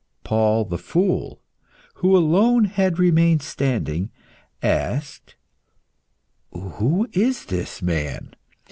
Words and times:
Paul 0.23 0.65
the 0.65 0.79
Fool, 0.79 1.43
who 1.97 2.17
alone 2.17 2.63
had 2.63 2.97
remained 2.97 3.43
standing, 3.43 4.09
asked, 4.63 5.35
"Who 6.53 7.07
is 7.13 7.45
this 7.45 7.83
man?" 7.83 8.33